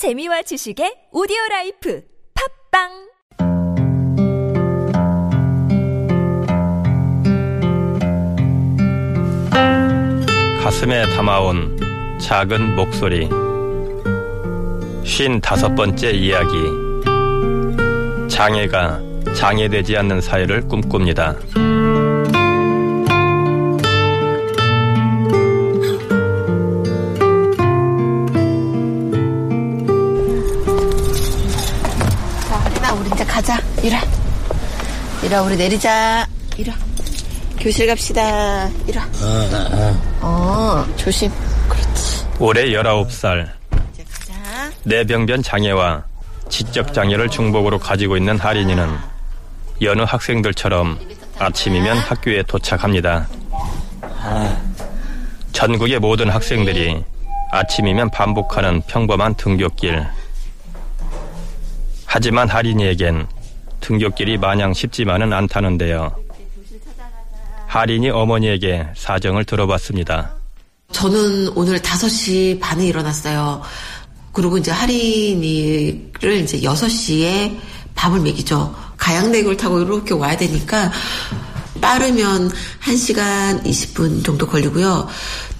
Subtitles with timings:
[0.00, 2.02] 재미와 지식의 오디오 life
[2.72, 2.88] 팟빵!
[10.62, 11.76] 가슴에 담아온
[12.18, 13.28] 작은 목소리.
[15.04, 16.50] 쉰 다섯 번째 이야기.
[18.30, 19.02] 장애가
[19.36, 21.36] 장애되지 않는 사회를 꿈꿉니다.
[33.82, 34.02] 이라.
[35.24, 36.26] 이라, 우리 내리자.
[36.56, 36.74] 이라.
[37.58, 38.68] 교실 갑시다.
[38.86, 39.06] 이라.
[40.20, 41.30] 어, 조심.
[41.68, 42.26] 그렇지.
[42.38, 43.48] 올해 19살
[43.92, 44.70] 이제 가자.
[44.84, 46.04] 뇌병변 장애와
[46.48, 48.96] 지적 장애를 중복으로 가지고 있는 하린이는
[49.82, 50.98] 여느 학생들처럼
[51.38, 53.28] 아침이면 학교에 도착합니다.
[55.52, 57.02] 전국의 모든 학생들이
[57.50, 60.06] 아침이면 반복하는 평범한 등굣길.
[62.04, 63.26] 하지만 하린이에겐
[63.80, 66.14] 등굣길이 마냥 쉽지만은 않다는데요.
[67.66, 70.32] 하린이 어머니에게 사정을 들어봤습니다.
[70.92, 73.62] 저는 오늘 5시 반에 일어났어요.
[74.32, 77.56] 그리고 이제 할인이를 이제 6시에
[77.94, 78.74] 밥을 먹이죠.
[78.96, 80.90] 가양대교를 타고 이렇게 와야 되니까
[81.80, 82.50] 빠르면
[82.84, 85.08] 1시간 20분 정도 걸리고요.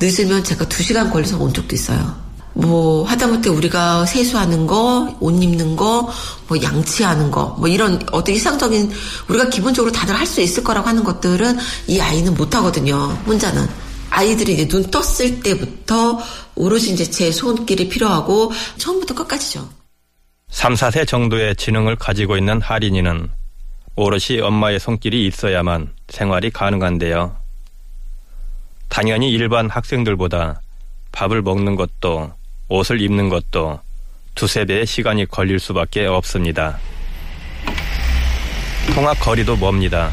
[0.01, 2.30] 늦으면 제가 2시간 걸려서 온 적도 있어요.
[2.53, 6.11] 뭐 하다못해 우리가 세수하는 거, 옷 입는 거,
[6.49, 8.91] 뭐 양치하는 거, 뭐 이런 어떤 일상적인
[9.29, 12.95] 우리가 기본적으로 다들 할 수 있을 거라고 하는 것들은 이 아이는 못 하거든요.
[13.27, 13.67] 혼자는.
[14.11, 16.21] 아이들이 이제 눈 떴을 때부터
[16.55, 19.69] 오롯이 이제 제 손길이 필요하고 처음부터 끝까지죠.
[20.51, 23.29] 3, 4세 정도의 지능을 가지고 있는 하린이는
[23.97, 27.37] 오롯이 엄마의 손길이 있어야만 생활이 가능한데요.
[28.89, 30.61] 당연히 일반 학생들보다
[31.13, 32.33] 밥을 먹는 것도
[32.71, 33.81] 옷을 입는 것도
[34.37, 36.79] 두세 배의 시간이 걸릴 수밖에 없습니다.
[38.95, 40.11] 통학 거리도 멉니다.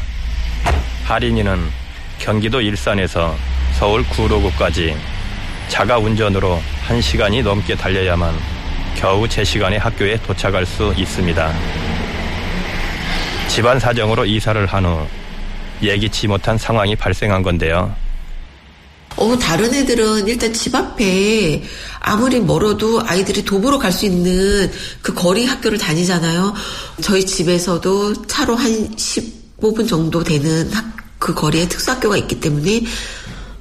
[1.04, 1.56] 하린이는
[2.18, 3.36] 경기도 일산에서
[3.78, 4.96] 서울 구로구까지
[5.68, 8.34] 자가 운전으로 1시간이 넘게 달려야만
[8.96, 11.52] 겨우 제 시간에 학교에 도착할 수 있습니다.
[13.48, 15.06] 집안 사정으로 이사를 한 후
[15.80, 17.94] 예기치 못한 상황이 발생한 건데요.
[19.18, 21.62] 어, 다른 애들은 일단 집 앞에
[22.00, 24.70] 아무리 멀어도 아이들이 도보로 갈 수 있는
[25.02, 26.54] 그 거리 학교를 다니잖아요.
[27.00, 30.84] 저희 집에서도 차로 한 15분 정도 되는 학,
[31.18, 32.82] 그 거리에 특수학교가 있기 때문에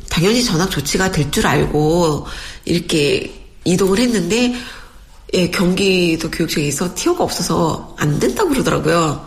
[0.10, 2.28] 당연히 전학 조치가 될 줄 알고
[2.66, 4.56] 이렇게 이동을 했는데
[5.34, 9.26] 예, 경기도 교육청에서 티오가 없어서 안 된다고 그러더라고요.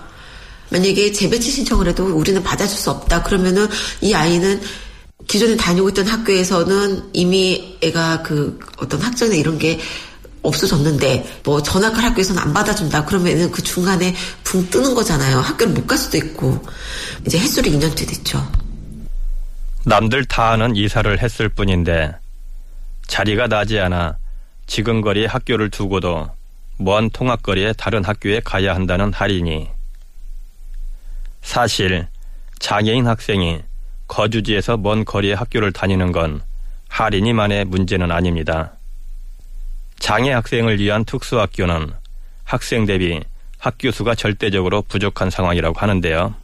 [0.70, 3.22] 만약에 재배치 신청을 해도 우리는 받아줄 수 없다.
[3.24, 3.68] 그러면은
[4.00, 4.60] 이 아이는
[5.28, 9.78] 기존에 다니고 있던 학교에서는 이미 애가 그 어떤 학점이나 이런 게
[10.42, 13.04] 없어졌는데 뭐 전학할 학교에서는 안 받아준다.
[13.04, 14.14] 그러면은 그 중간에
[14.44, 15.38] 붕 뜨는 거잖아요.
[15.38, 16.58] 학교를 못 갈 수도 있고
[17.26, 18.46] 이제 햇술이 2년째 됐죠.
[19.84, 22.14] 남들 다 아는 이사를 했을 뿐인데
[23.08, 24.16] 자리가 나지 않아
[24.66, 26.30] 지금 거리에 학교를 두고도
[26.78, 29.68] 먼 통학거리에 다른 학교에 가야 한다는 할인이
[31.42, 32.06] 사실
[32.60, 33.62] 장애인 학생이
[34.10, 36.42] 거주지에서 먼 거리의 학교를 다니는 건
[36.88, 38.72] 할인이만의 문제는 아닙니다.
[40.00, 41.92] 장애 학생을 위한 특수학교는
[42.44, 43.20] 학생 대비
[43.58, 46.34] 학교 수가 절대적으로 부족한 상황이라고 하는데요.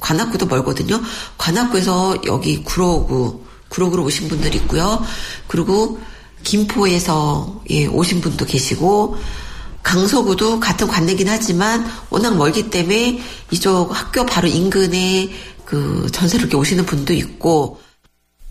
[0.00, 1.00] 관악구도 멀거든요.
[1.38, 5.04] 관악구에서 여기 구로구, 구로구로 오신 분들이 있고요.
[5.46, 6.00] 그리고
[6.42, 9.16] 김포에서 예, 오신 분도 계시고
[9.82, 15.30] 강서구도 같은 관내긴 하지만 워낙 멀기 때문에 이쪽 학교 바로 인근에
[15.72, 17.80] 그 전세로 이렇게 오시는 분도 있고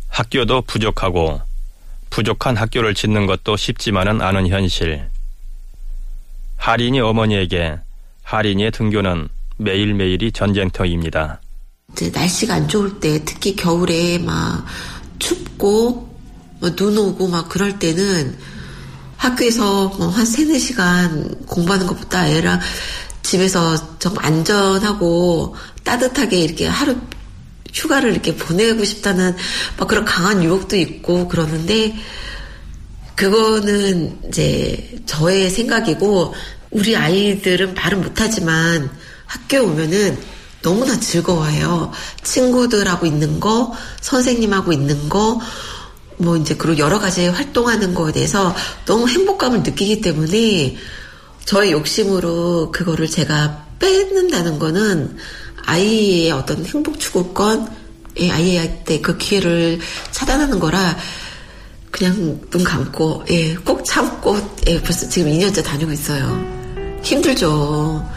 [0.09, 1.39] 학교도 부족하고
[2.09, 5.07] 부족한 학교를 짓는 것도 쉽지만은 않은 현실.
[6.57, 7.77] 할인이 어머니에게
[8.23, 11.39] 할인이의 등교는 매일매일이 전쟁터입니다.
[11.91, 14.65] 이제 날씨가 안 좋을 때 특히 겨울에 막
[15.19, 16.09] 춥고
[16.59, 18.35] 뭐눈 오고 막 그럴 때는
[19.17, 22.59] 학교에서 뭐한 세네 시간 공부하는 것보다 애랑
[23.23, 26.95] 집에서 좀 안전하고 따뜻하게 이렇게 하루
[27.73, 29.35] 휴가를 이렇게 보내고 싶다는
[29.77, 31.95] 막 그런 강한 유혹도 있고 그러는데
[33.15, 36.33] 그거는 이제 저의 생각이고
[36.71, 38.89] 우리 아이들은 말은 못하지만
[39.25, 40.17] 학교에 오면은
[40.61, 41.91] 너무나 즐거워해요.
[42.23, 45.39] 친구들하고 있는 거, 선생님하고 있는 거,
[46.17, 50.77] 뭐 이제 그리고 여러 가지 활동하는 거에 대해서 너무 행복감을 느끼기 때문에
[51.51, 55.17] 저의 욕심으로 그거를 제가 뺏는다는 거는
[55.65, 57.67] 아이의 어떤 행복 추구권,
[58.17, 59.79] 아이한테 그 기회를
[60.11, 60.97] 차단하는 거라
[61.91, 64.37] 그냥 눈 감고 예, 꼭 참고
[64.67, 66.41] 예, 벌써 지금 2년째 다니고 있어요.
[67.03, 68.09] 힘들죠.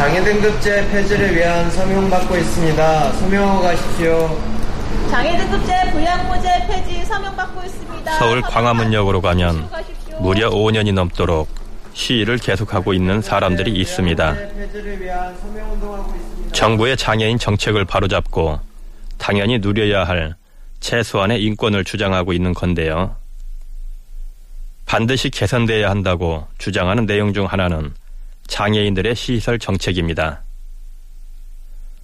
[0.00, 3.12] 장애 등급제 폐지를 위한 서명받고 있습니다.
[3.12, 4.40] 서명하고 가십시오.
[5.10, 8.12] 장애 등급제 부양모제 폐지 서명받고 있습니다.
[8.18, 9.68] 서울 광화문역으로 가면.
[10.20, 11.48] 무려 5년이 넘도록
[11.92, 14.36] 시위를 계속하고 있는 사람들이 있습니다.
[16.52, 18.58] 정부의 장애인 정책을 바로잡고
[19.18, 20.34] 당연히 누려야 할
[20.80, 23.16] 최소한의 인권을 주장하고 있는 건데요.
[24.86, 27.92] 반드시 개선돼야 한다고 주장하는 내용 중 하나는
[28.50, 30.42] 장애인들의 시설 정책입니다.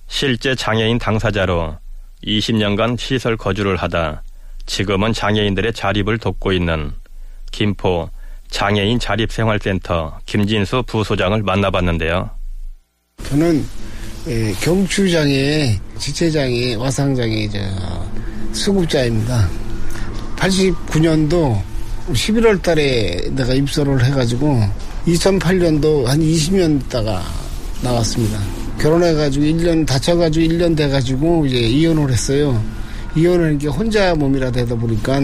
[0.06, 1.76] 실제 장애인 당사자로
[2.24, 4.22] 20년간 시설 거주를 하다
[4.64, 6.92] 지금은 장애인들의 자립을 돕고 있는
[7.50, 8.08] 김포
[8.48, 12.30] 장애인 자립생활센터 김진수 부소장을 만나봤는데요.
[13.24, 13.66] 저는
[14.28, 17.58] 예, 경추장애, 지체장애, 와상장애 저
[18.52, 19.48] 수급자입니다.
[20.36, 21.60] 89년도
[22.08, 24.60] 11월 달에 내가 입소를 해가지고
[25.06, 27.22] 2008년도 한 20년 있다가
[27.82, 28.38] 나왔습니다.
[28.80, 32.62] 결혼해가지고 1년 다쳐가지고 1년 돼가지고 이제 이혼을 했어요.
[33.14, 35.20] 이혼을 이게 혼자 몸이라 되다 보니까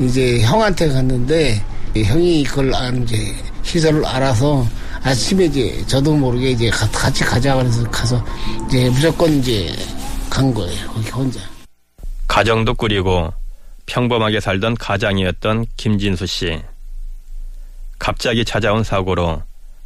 [0.00, 1.62] 이제 형한테 갔는데
[1.96, 4.66] 형이 그걸 안 이제 시설을 알아서
[5.02, 8.22] 아침에 이제 저도 모르게 이제 가- 같이 가자 그래서 가서
[8.68, 9.74] 이제 무조건 이제
[10.28, 10.88] 간 거예요.
[10.88, 11.40] 거기 혼자.
[12.26, 13.32] 가정도 꾸리고
[13.86, 16.58] 평범하게 살던 가장이었던 김진수 씨.
[18.08, 19.40] 갑자기 찾아온 사고로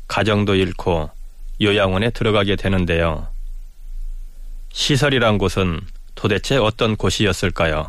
[0.09, 1.09] 가정도 잃고
[1.62, 3.29] 요양원에 들어가게 되는데요.
[4.73, 5.79] 시설이란 곳은
[6.17, 7.88] 도대체 어떤 곳이었을까요?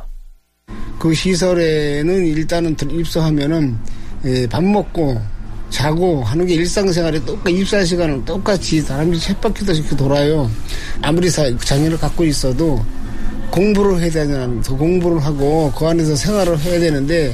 [1.00, 3.76] 그 시설에는 일단은 들- 입소하면은
[4.26, 5.20] 예, 밥 먹고
[5.72, 10.48] 자고 하는 게 일상생활에 똑같 입사 시간은 똑같이 사람들이 쳇바퀴 씩 돌아요.
[11.02, 12.86] 아무리 사- 장애를 갖고 있어도
[13.50, 17.34] 공부를 해야 되는 그 공부를 하고 그 안에서 생활을 해야 되는데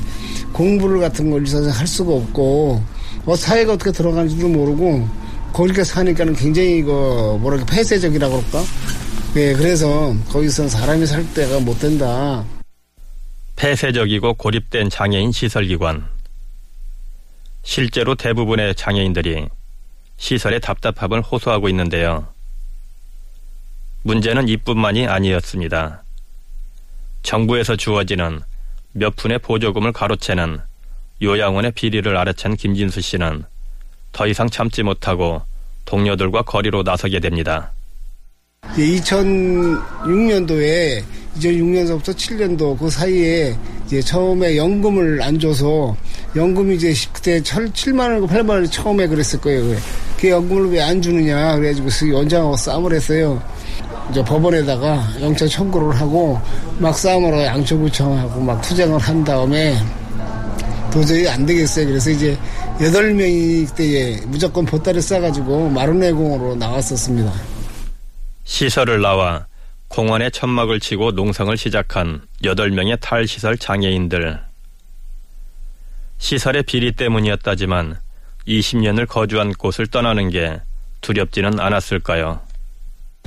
[0.55, 2.81] 공부를 같은 걸 있어서 할 수가 없고
[3.25, 5.05] 어, 사회가 어떻게 들어가는지도 모르고
[5.51, 8.63] 거기서 사니까는 굉장히 그 뭐랄까 폐쇄적이라고 그럴까?
[9.35, 12.45] 예, 그래서 거기서 사람이 살 때가 못 된다.
[13.57, 16.07] 폐쇄적이고 고립된 장애인 시설기관.
[17.63, 19.47] 실제로 대부분의 장애인들이
[20.17, 22.27] 시설의 답답함을 호소하고 있는데요.
[24.03, 26.03] 문제는 이뿐만이 아니었습니다.
[27.23, 28.39] 정부에서 주어지는
[28.97, 30.57] 몇 푼의 보조금을 가로채는
[31.21, 33.43] 요양원의 비리를 알아챈 김진수 씨는
[34.13, 35.41] 더 이상 참지 못하고
[35.83, 37.73] 동료들과 거리로 나서게 됩니다.
[38.77, 41.03] 2006년도에
[41.37, 43.53] 2006년서부터 7년도 그 사이에
[43.85, 45.95] 이제 처음에 연금을 안 줘서
[46.35, 49.75] 연금이 이제 그때 7만 원, 8만 원 처음에 그랬을 거예요.
[50.17, 53.43] 그 연금을 왜 안 주느냐 그래가지고 그 원장하고 싸움을 했어요.
[54.09, 56.39] 이제 법원에다가 영장 청구를 하고
[56.77, 59.75] 막 싸움으로 양초구청하고 막 투쟁을 한 다음에
[60.91, 61.87] 도저히 안 되겠어요.
[61.87, 62.37] 그래서 이제
[62.81, 67.33] 여덟 명이 그때 무조건 보따리 싸가지고 마루내공으로 나왔었습니다.
[68.45, 69.47] 시설을 나와
[69.87, 74.39] 공원에 천막을 치고 농성을 시작한 8명의 탈시설 장애인들.
[76.17, 77.97] 시설의 비리 때문이었다지만
[78.47, 80.59] 20년을 거주한 곳을 떠나는 게
[81.01, 82.44] 두렵지는 않았을까요?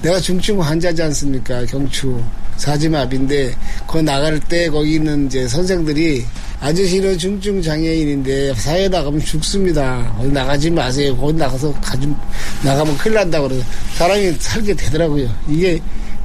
[0.03, 1.65] 내가 중증 환자지 않습니까?
[1.67, 2.23] 경추
[2.57, 3.55] 사지마비인데
[3.87, 6.25] 거 나갈 때 거기 있는 이제 선생들이
[6.61, 10.13] 아저씨는 중증 장애인인데 사회 나가면 죽습니다.
[10.17, 11.17] 거기 나가지 마세요.
[11.17, 12.17] 거기 나가서 가좀
[12.65, 13.65] 나가면 큰일 난다고 그래서
[13.95, 15.29] 사람이 살게 되더라고요.
[15.49, 15.81] 이게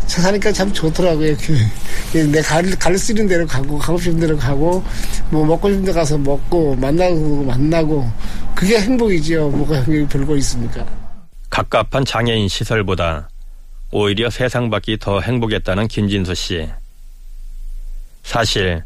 [0.07, 1.35] 사니까 참 좋더라고요.
[1.37, 4.83] 그, 내갈 갈 수 있는 대로 가고 가고 싶은 대로 가고
[5.29, 8.09] 뭐 먹고 싶은 데 가서 먹고 만나고 만나고
[8.55, 9.49] 그게 행복이지요.
[9.49, 10.85] 뭐가 별거 있습니까?
[11.49, 13.29] 갑갑한 장애인 시설보다
[13.95, 16.67] 오히려 세상 밖이 더 행복했다는 김진수 씨.
[18.23, 18.83] 사실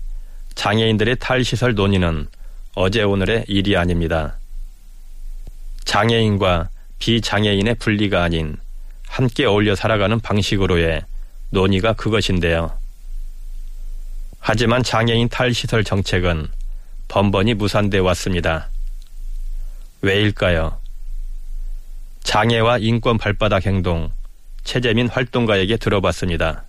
[0.55, 2.27] 장애인들의 탈시설 논의는
[2.75, 4.37] 어제 오늘의 일이 아닙니다.
[5.85, 6.67] 장애인과
[6.99, 8.57] 비장애인의 분리가 아닌
[9.07, 11.05] 함께 어울려 살아가는 방식으로의
[11.51, 12.77] 논의가 그것인데요.
[14.41, 16.49] 하지만 장애인 탈시설 정책은
[17.07, 18.67] 번번이 무산돼 왔습니다.
[20.01, 20.77] 왜일까요?
[22.23, 24.11] 장애와 인권 발바닥 행동
[24.67, 26.65] 최재민 활동가에게 들어봤습니다.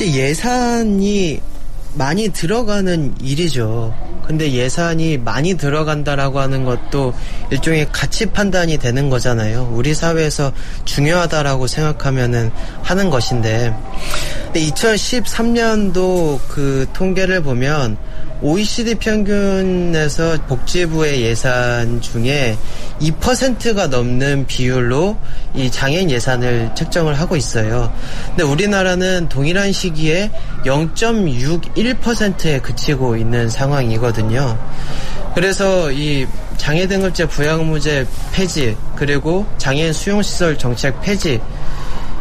[0.00, 1.40] 예산이
[1.94, 3.94] 많이 들어가는 일이죠.
[4.26, 7.14] 근데 예산이 많이 들어간다라고 하는 것도
[7.50, 9.70] 일종의 가치 판단이 되는 거잖아요.
[9.72, 10.52] 우리 사회에서
[10.84, 12.50] 중요하다라고 생각하면은
[12.82, 13.72] 하는 것인데.
[14.46, 17.96] 근데 2013년도 그 통계를 보면
[18.44, 22.58] OECD 평균에서 복지부의 예산 중에
[23.00, 25.16] 2%가 넘는 비율로
[25.54, 27.90] 이 장애인 예산을 책정을 하고 있어요.
[28.26, 30.30] 근데 우리나라는 동일한 시기에
[30.66, 34.58] 0.61%에 그치고 있는 상황이거든요.
[35.34, 36.26] 그래서 이
[36.58, 41.40] 장애 등급제 부양무제 폐지 그리고 장애인 수용시설 정책 폐지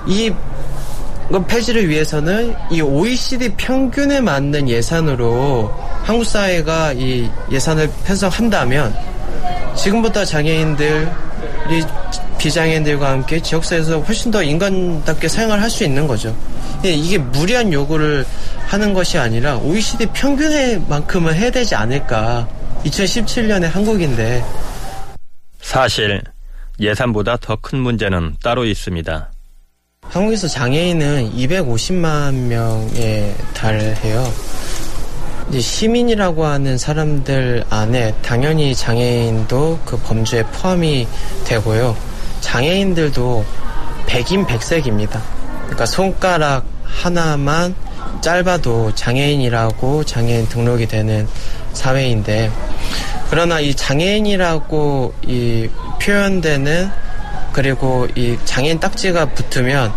[0.08, 0.32] 이
[1.48, 8.94] 폐지를 위해서는 이 OECD 평균에 맞는 예산으로 한국 사회가 이 예산을 편성한다면
[9.76, 11.06] 지금부터 장애인들이
[12.38, 16.36] 비장애인들과 함께 지역사회에서 훨씬 더 인간답게 생활 할 수 있는 거죠.
[16.84, 18.26] 예, 이게 무리한 요구를
[18.68, 22.48] 하는 것이 아니라 OECD 평균에만큼은 해야 되지 않을까.
[22.84, 24.44] 2017년에 한국인데.
[25.62, 26.22] 사실
[26.80, 29.32] 예산보다 더 큰 문제는 따로 있습니다.
[30.10, 34.34] 한국에서 장애인은 250만 명에 달해요.
[35.52, 41.08] 시민이라고 하는 사람들 안에 당연히 장애인도 그 범주에 포함이
[41.46, 41.96] 되고요.
[42.42, 43.46] 장애인들도
[44.06, 45.22] 백인 백색입니다.
[45.64, 47.76] 그러니까 손가락 하나만
[48.22, 51.28] 짧아도 장애인이라고 장애인 등록이 되는
[51.74, 52.52] 사회인데
[53.30, 55.70] 그러나 이 장애인이라고 이
[56.02, 56.92] 표현되는
[57.52, 59.92] 그리고 이 장애인 딱지가 붙으면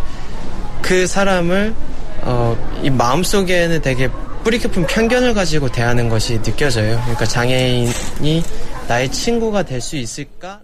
[0.83, 1.75] 그 사람을
[2.23, 4.09] 어, 이 마음속에는 되게
[4.47, 7.01] 뿌리 깊은 편견을 가지고 대하는 것이 느껴져요.
[7.01, 8.45] 그러니까 장애인이
[8.87, 10.61] 나의 친구가 될 수 있을까?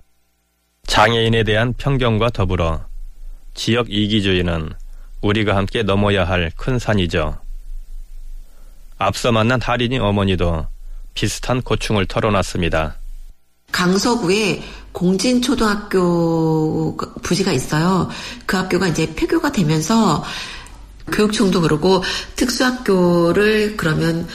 [0.86, 2.86] 장애인에 대한 편견과 더불어
[3.54, 4.70] 지역 이기주의는
[5.20, 7.36] 우리가 함께 넘어야 할 큰 산이죠.
[8.98, 10.64] 앞서 만난 할인이 어머니도
[11.14, 12.94] 비슷한 고충을 털어놨습니다.
[13.72, 14.62] 강서구에
[14.92, 18.08] 공진초등학교 부지가 있어요.
[18.46, 20.22] 그 학교가 이제 폐교가 되면서
[21.10, 22.02] 교육청도 그러고
[22.36, 24.26] 특수학교를 그러면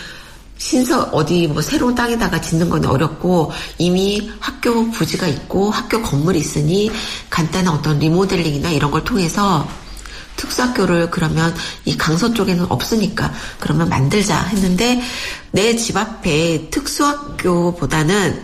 [0.57, 6.91] 신서 어디 뭐 새로운 땅에다가 짓는 건 어렵고 이미 학교 부지가 있고 학교 건물이 있으니
[7.29, 9.67] 간단한 어떤 리모델링이나 이런 걸 통해서
[10.35, 11.53] 특수학교를 그러면
[11.85, 15.01] 이 강서 쪽에는 없으니까 그러면 만들자 했는데
[15.51, 18.43] 내 집 앞에 특수학교보다는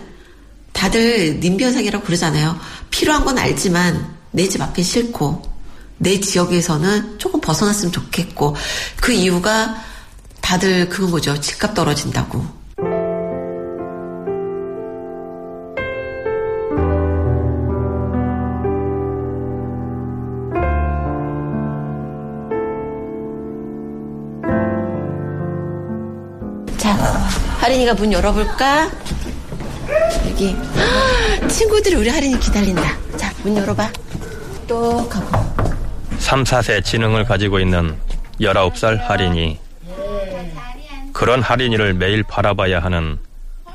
[0.72, 2.58] 다들 님변상이라고 그러잖아요.
[2.90, 5.53] 필요한 건 알지만 내 집 앞에 싫고
[6.04, 8.54] 내 지역에서는 조금 벗어났으면 좋겠고
[9.00, 9.74] 그 이유가
[10.42, 11.40] 다들 그건 거죠.
[11.40, 12.44] 집값 떨어진다고.
[26.76, 26.92] 자,
[27.60, 28.90] 하린이가 문 열어볼까?
[30.28, 30.54] 여기
[31.48, 32.82] 친구들이 우리 하린이 기다린다.
[33.16, 33.90] 자, 문 열어봐.
[34.68, 35.43] 또 가고.
[36.24, 37.94] 3, 4세 지능을 가지고 있는
[38.40, 39.58] 19살 할인이
[41.12, 43.18] 그런 할인이를 매일 바라봐야 하는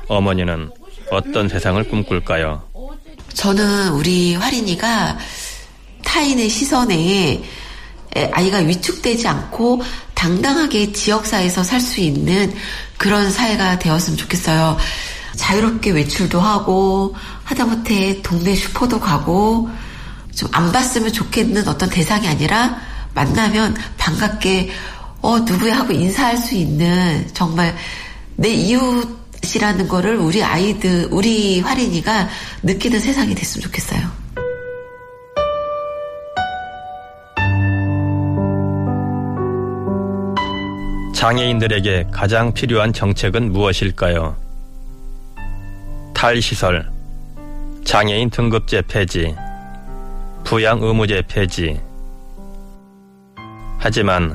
[0.08, 0.68] 어머니는
[1.12, 2.60] 어떤 세상을 꿈꿀까요?
[3.34, 5.16] 저는 우리 화린이가
[6.04, 7.40] 타인의 시선에
[8.32, 9.80] 아이가 위축되지 않고
[10.14, 12.52] 당당하게 지역사회에서 살 수 있는
[12.98, 14.76] 그런 사회가 되었으면 좋겠어요.
[15.36, 17.14] 자유롭게 외출도 하고
[17.44, 19.70] 하다못해 동네 슈퍼도 가고
[20.40, 22.80] 좀 안 봤으면 좋겠는 어떤 대상이 아니라
[23.14, 24.70] 만나면 반갑게
[25.20, 27.76] 어 누구야 하고 인사할 수 있는 정말
[28.36, 32.28] 내 이웃이라는 거를 우리 아이들 우리 화린이가
[32.62, 34.20] 느끼는 세상이 됐으면 좋겠어요.
[41.14, 44.36] 장애인들에게 가장 필요한 정책은 무엇일까요?
[46.14, 46.90] 탈시설,
[47.84, 49.34] 장애인 등급제 폐지,
[50.50, 51.80] 부양 의무제 폐지.
[53.78, 54.34] 하지만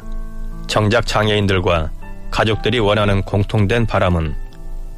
[0.65, 1.91] 정작 장애인들과
[2.31, 4.33] 가족들이 원하는 공통된 바람은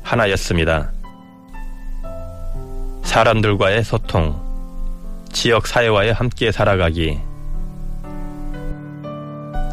[0.04, 0.92] 하나였습니다.
[3.02, 4.40] 사람들과의 소통,
[5.32, 7.20] 지역 사회와의 함께 살아가기.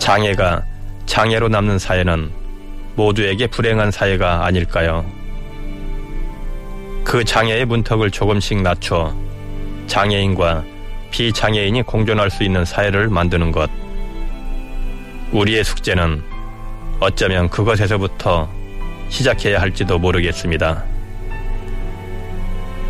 [0.00, 0.62] 장애가
[1.04, 2.30] 장애로 남는 사회는
[2.96, 5.04] 모두에게 불행한 사회가 아닐까요?
[7.04, 9.14] 그 장애의 문턱을 조금씩 낮춰
[9.88, 10.72] 장애인과
[11.14, 13.70] 비장애인이 공존할 수 있는 사회를 만드는 것.
[15.30, 16.24] 우리의 숙제는
[16.98, 18.50] 어쩌면 그것에서부터
[19.10, 20.82] 시작해야 할지도 모르겠습니다.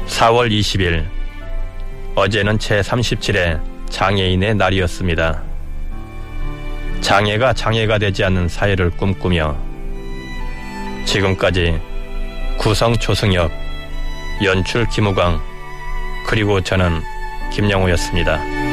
[0.07, 1.05] 4월 20일,
[2.15, 5.43] 어제는 제37회 장애인의 날이었습니다.
[7.03, 9.55] 장애가 장애가 되지 않는 사회를 꿈꾸며
[11.05, 11.79] 지금까지
[12.57, 13.51] 구성 조승엽,
[14.43, 15.43] 연출 김우광,
[16.27, 17.03] 그리고 저는
[17.55, 18.64] 김영우였습니다.